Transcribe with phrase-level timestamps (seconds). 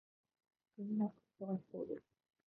[0.77, 2.03] 皆忙しそうです。